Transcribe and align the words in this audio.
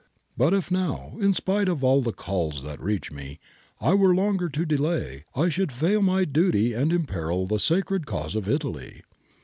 But 0.35 0.55
if 0.55 0.71
now, 0.71 1.13
in 1.19 1.35
spite 1.35 1.69
of 1.69 1.83
all 1.83 2.01
the 2.01 2.11
calls 2.11 2.63
that 2.63 2.81
reach 2.81 3.11
me, 3.11 3.39
I 3.79 3.93
were 3.93 4.15
longer 4.15 4.49
to 4.49 4.65
delay, 4.65 5.25
I 5.35 5.47
should 5.47 5.71
fail 5.71 5.99
in 5.99 6.05
my 6.05 6.25
duty 6.25 6.73
and 6.73 6.91
imperil 6.91 7.45
the 7.45 7.59
sacred 7.59 8.07
cause 8.07 8.33
of 8.33 8.49
Italy. 8.49 9.03